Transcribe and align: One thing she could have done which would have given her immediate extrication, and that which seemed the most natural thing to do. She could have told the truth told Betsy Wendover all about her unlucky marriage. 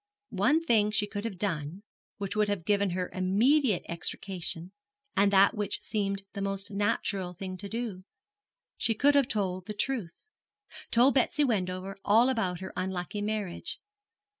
One 0.31 0.63
thing 0.65 0.89
she 0.89 1.05
could 1.05 1.25
have 1.25 1.37
done 1.37 1.83
which 2.17 2.35
would 2.35 2.47
have 2.49 2.65
given 2.65 2.89
her 2.89 3.11
immediate 3.13 3.85
extrication, 3.87 4.71
and 5.15 5.31
that 5.31 5.53
which 5.53 5.79
seemed 5.79 6.23
the 6.33 6.41
most 6.41 6.71
natural 6.71 7.35
thing 7.35 7.55
to 7.57 7.69
do. 7.69 8.03
She 8.77 8.95
could 8.95 9.13
have 9.13 9.27
told 9.27 9.67
the 9.67 9.75
truth 9.75 10.17
told 10.89 11.13
Betsy 11.13 11.43
Wendover 11.43 11.97
all 12.03 12.29
about 12.29 12.61
her 12.61 12.73
unlucky 12.75 13.21
marriage. 13.21 13.79